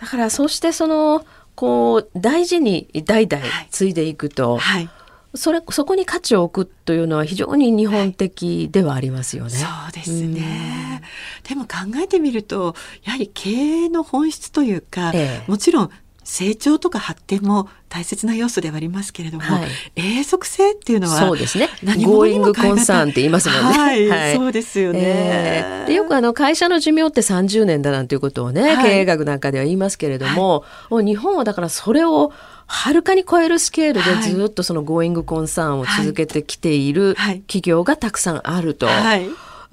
[0.00, 1.24] だからそしてその
[1.60, 4.88] こう大事に代々継いでいくと、はい、
[5.34, 9.50] それそこに価値を置くというのは非常に日本的ではありますよね。
[9.50, 11.02] そうですね、
[11.44, 15.90] うん、でも考えてみるとやはり経営の本質というか、ええ、もちろん
[16.30, 21.68] 成長とか発展も大切な要素ではありますけれども、はい、永続性っていうのはそうですね。
[21.82, 23.76] 何ゴーイングコンサーンって言いますもんね。
[23.76, 25.00] はい、はい、そうですよね。
[25.02, 32.32] えー、でよくあの会社の寿命って30年だなんていうことをね、はい、経営学なんかでは言いますけれども、はい、日本はだからそれを
[32.68, 38.86] はるかに超えるスケールでずっとそのゴーイングコンサーンを続けてきている企業がたくさんあると。
[38.86, 39.28] はい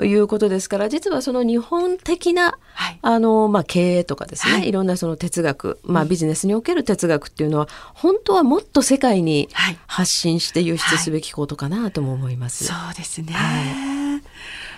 [0.06, 9.50] いうことですから実はその日本的な、はい、あのまあ、経営とかですね、はい、いろんなその哲学、まあ、ビジネスにおける哲学っていうのは本当はもっと世界に
[9.88, 12.66] 発信して輸出すべきことかなとも思います。
[12.66, 13.34] そうですね、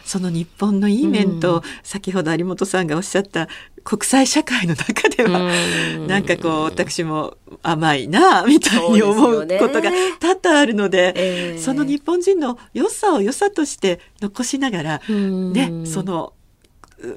[0.10, 3.48] その日本のいい面と、うん、先ほど有本さんがおっしゃった
[3.84, 5.52] 国際社会の中では、
[5.98, 16.34] うん、なんかこう私も甘いなみたいに思うことが多々あるので、えー、その日本人の良さを良さとして残しながら、うん、ねその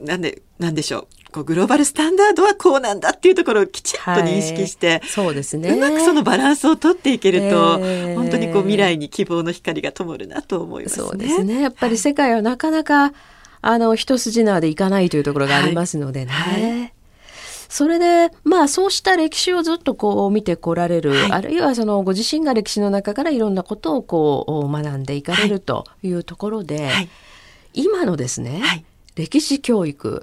[0.04, 5.70] なんでなんでしょうこうグローバルスタンダードはこうなんだっていうところをきちっと認識して、はい、そうですね。
[5.70, 11.06] うまくそのバランスをとっていけると、えー、本当にこう未来に希望の光が灯るなと思いますね。
[11.06, 11.60] そうですね。
[11.60, 13.12] やっぱり世界はなかなか、
[13.64, 16.32] あの一筋縄でいかないというところがありますのでね。
[16.32, 16.62] はい。
[16.62, 16.92] はい
[17.72, 27.08] それでまあそうした歴史をずっとこう見てこられる、はい、あるいはそのご自身が歴史の中からいろんなことをこう学んでいかれるというところで、はい、
[27.72, 30.22] 今のですね、はい、歴史教育、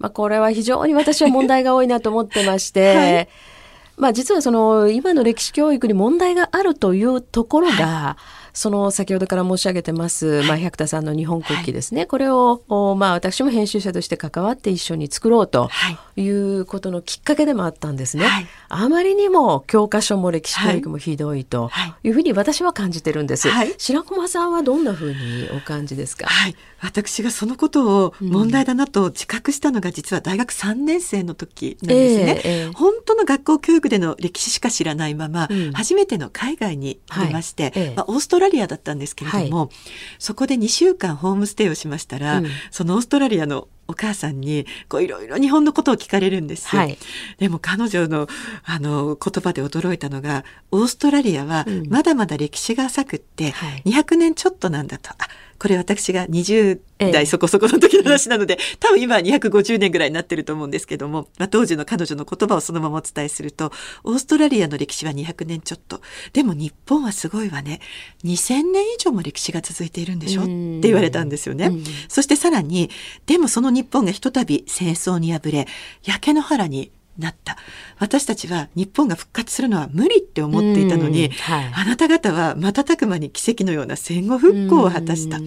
[0.00, 3.28] まあ、これは非常に私は問題が多いなと思ってまして、
[3.98, 8.16] まあ実はその今の歴史教育に問題があるというところが、
[8.52, 12.62] その先ほどから申し上げてます、まあ、百田さんの日本国旗ですね、はい、これを、
[12.96, 15.68] まあ、私も編集者として関わって一緒に作ろうと
[16.16, 16.30] い。
[16.30, 18.26] うことのきっかけでもあったんですね。
[18.26, 21.70] はい、あまりにも教科書も歴史教育もひどいと
[22.02, 22.10] い。
[22.10, 23.48] うふうに私は感じてるんです。
[23.48, 26.56] はい、白駒さんはどんなふうにお感じですか、はい。
[26.80, 32.40] 私がそのことを問題だなと自覚したのが実は大学3年生の時なんですね。
[32.44, 37.72] えーえー、本当の学校教育での歴史しか知らないまま、うん、初めての海外に出まして、はい。
[37.76, 39.68] えー、まあ、オーストラリアだったんですけれども、はい、
[40.18, 46.68] そこで2週間ホームステイをしましたら、うん、そのオーストラリアのお母さんにこういろいろ日本のことを聞かれるんです。
[46.68, 46.96] はい、
[47.38, 48.28] でも彼女の
[48.64, 53.52] あの言葉で驚いたのがオーストラリアはまだまだ歴史が浅くって
[53.84, 55.10] 200年ちょっとなんだと。
[55.10, 55.16] あ
[55.60, 63.70] これ私が20代そこそこの時の話なので、多分今は250年ぐらいになってると思うんですけども、まあ、当時の彼女の言葉をそのままお伝えすると、
[64.02, 66.00] オーストラリアの歴史は200年ちょっと。
[66.32, 67.80] でも日本はすごいわね。
[68.24, 70.42] 2000年以上も歴史が続いているんでしょ？
[70.42, 71.70] って言われたんですよね。
[72.08, 72.88] そしてさらに、
[73.26, 75.66] でもその日本がひとたび戦争に敗れ、
[76.02, 76.90] 焼け野原に
[77.20, 77.56] なった。
[77.98, 85.38] 私たちは日本が復活するのは無理って思っていたのに、はい、あなた方は瞬く間に奇跡のような戦後復興を果たした。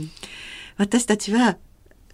[0.78, 1.58] 私たちは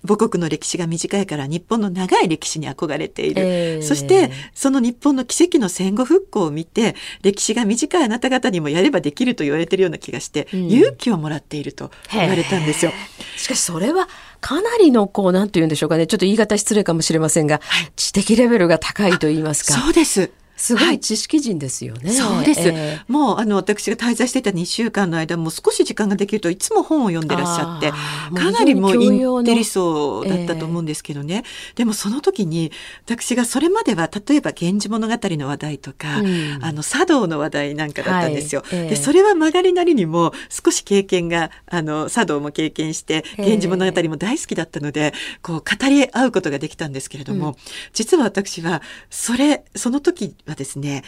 [0.06, 12.92] 母国の歴史が短いから日本の長い歴史に憧れている、えー、そしてその日本の奇跡の戦後復興を見て歴史が短いあなた方にもやればできると言われているような気がして、うん、勇気をもらっていると言われたんですよ。
[13.38, 14.08] しかしそれは
[14.42, 16.08] かなりのこうなんて言うんでしょうかね。
[16.08, 19.74] ちょっと言い方失礼かもしれませんが、はい、知的レベルが高いと言いますか。
[19.74, 22.10] そうですすごい知識人ですよね。
[22.10, 32.74] はい、そうです、えー、もうあの私が滞在していた2週間の間も少し時間ができるといつも本を読んでらっしゃってかなりもうインテリ層だったと思うんですけどね、えー、でもその時に
[33.06, 38.62] 私がそれまでは例えば「源氏物語」の話題とか、うん、あの茶道の話題なんかだったんですよ。
[38.66, 38.80] はい。
[38.80, 47.56] えー、でそれは曲がりなりにも少し経験があの茶道も経験して「源氏物語」も大好きだったのでこう語り合うことができたんですけれども、うん、
[47.94, 51.04] 実は私はそれその時はですね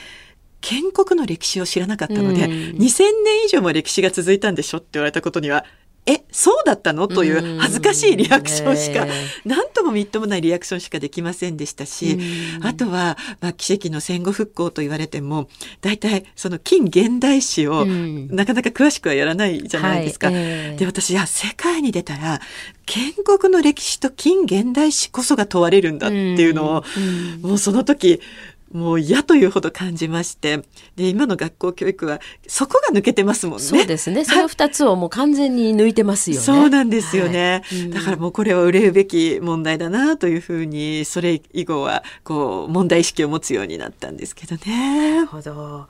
[0.61, 2.77] 建国の歴史を知らなかったので、うん、2000
[3.25, 5.65] 年以上も歴史が続いたんでしょって言われたことには
[6.07, 7.07] えそうだったの？
[7.07, 9.05] という恥ずかしいリアクションしか、
[9.45, 12.17] 何ともみっともないリアクションしかできませんでしたし、
[12.63, 15.47] あとは、まあ、奇跡の戦後復興と言われても
[15.79, 20.27] 大体その近現代史をなかなか詳しくはやらないじゃないですか。
[20.27, 22.39] はいえー、で私や世界に出たら
[22.87, 26.83] 建国の歴史と近現代史こそが問われるんだっていうのを、
[27.41, 28.21] もうその時
[28.73, 30.61] もう嫌というほど感じまして。
[30.95, 33.63] で今の学校教育はそこが抜けてますもんね。
[33.63, 34.25] そうですね。
[34.25, 36.41] その2つをもう完全に抜いてますよね。
[36.43, 45.15] そうなんですよね、はい、だからもうこれは憂うべき問題だなというふうにそれ以後はこう問題意識を持つようになったんですけどね。
[45.15, 45.87] なるほど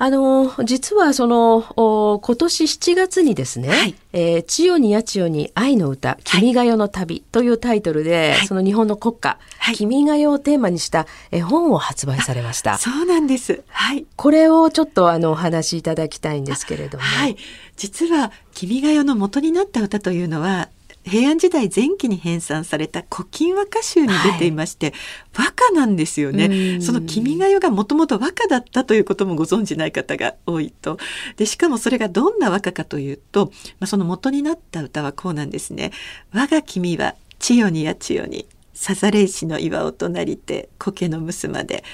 [0.00, 12.78] あの、実はその、今年7月にですね、はい、えー、千代にや千代に愛の歌、君が代の旅というタイトルで、はい、その日本の国歌、はい、君が代をテーマにした絵本を発売されました。
[12.78, 13.64] そうなんです。
[13.66, 14.06] はい。
[14.14, 17.02] これをちょっとあの、お話しいただきたいんですけれども。
[17.02, 17.36] はい。
[17.76, 20.68] 実は、君が代の元になった歌というのは、
[21.08, 24.94] 平安時代前期に編纂された古今和歌集に出ていまして、
[25.34, 26.80] はい、和歌なんですよね。
[26.80, 30.98] その君が代がもともと和歌だったということもご存じない方が多いと。
[31.36, 33.46] で、しかもそれがどんな和歌かというと、
[33.80, 35.92] まあ、その元になった歌はこうなんですね。
[36.32, 41.84] 我が君は千代にや千代に、さざれ石の岩を隣て苔の娘で、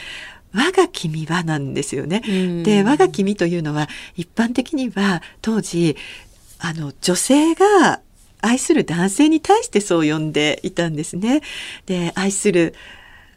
[0.52, 2.20] 我が君はなんですよね。
[2.64, 5.96] で、我が君というのは一般的には当時、
[6.58, 8.00] あの女性が
[8.44, 11.40] 愛する男性に対してそう呼んでいたんですね。
[11.86, 12.74] で愛する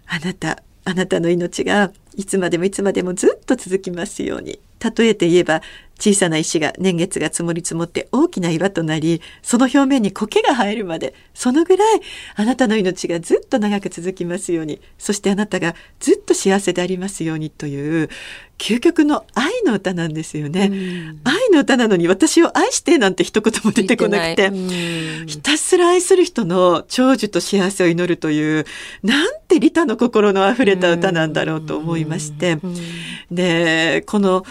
[0.05, 5.61] あなたあなたの命がいつまでもいつまでもずっと続きますように例えて言えば
[5.99, 12.01] 小さな石が年月が積もり積もって大きな岩となりその表面に苔が生えるまでそのぐらい
[12.35, 18.09] あなたの命がずっと長く続きますようにそしてあなたがずっと幸せでありますようにという
[18.57, 20.71] 究極の愛の歌なんですよね。
[21.23, 24.51] 愛の歌なのに私を愛してなんて一言も出てこなくて
[25.27, 28.65] ひたすら愛する人の長寿と幸せを祈るという
[29.03, 32.57] なんて利他の心のあふれた歌なんだろうと思いまして。
[33.29, 34.43] でこの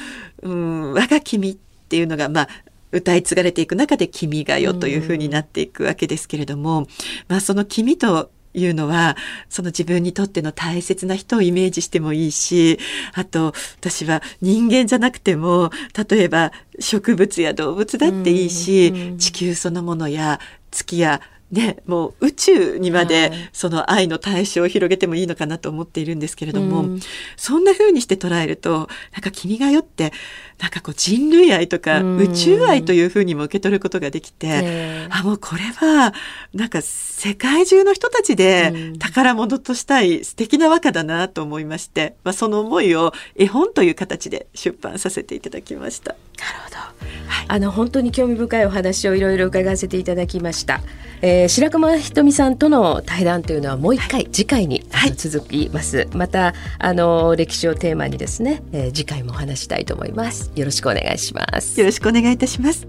[0.43, 1.57] うん、我が君っ
[1.89, 2.49] ていうのが、まあ、
[2.93, 6.87] 歌い継がれていく中で「君が代」というふうになっていくわけですけれども、
[7.28, 9.16] まあ、その「君」というのは
[9.51, 12.78] その自分にとっての大切な人をイメージしてもいいし
[13.12, 15.70] あと私は人間じゃなくても
[16.09, 21.20] 例えば植物や動物だっていいし地球そのものや月や
[21.51, 27.01] ね、もう宇宙にまでその愛の対象を広げてもいいのかなと思っているんですけれども、うん、
[27.36, 30.12] そんな風にして捉えるとなんか「君が代」って
[30.59, 36.14] なんかこう人類愛とか宇宙愛というふうにも受け取ることができて、あもうこれは
[36.54, 46.12] なんか世界中の人たちで宝物としたい素敵な和歌だなと思いまして、まあ、その思いを絵本という形で出版させていただきました。
[46.38, 50.82] なるほど、はい、あの本当に興味深いお話をいろいろ伺わせていただきました、
[51.22, 56.09] えー、白熊ひとみさんとの対談というのはもう一回、はい、次回に、はい、続きます。
[56.12, 62.86] またあの歴史をテーマにですね、えー、次回もお話したいと思いますよろしくお願いしますよろしくお願いいたします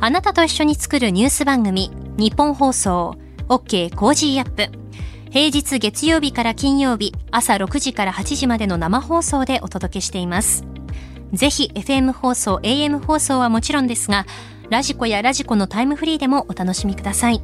[0.00, 3.16] あなたと一緒に作るニュース番組日本放送
[3.48, 4.68] OK コージーアップ
[5.30, 10.64] 平日月曜日から金曜日朝6時から8時までの生放送でお届けしています
[11.32, 14.26] ぜひ FM 放送 AM 放送はもちろんですが
[14.70, 17.42] radiko や radiko のタイムフリーでもお楽しみください。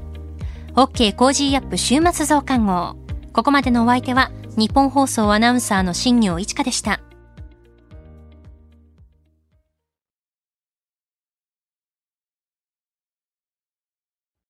[0.74, 2.96] OK Cozy up 週末増刊号。
[3.32, 7.00] ここまでのお相手は、ニッポン放送アナウンサーの新行市佳でした。